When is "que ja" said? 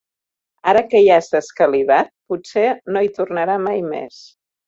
0.93-1.17